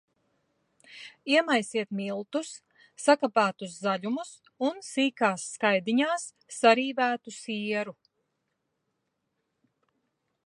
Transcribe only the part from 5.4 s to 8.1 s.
skaidiņās sarīvētu sieru.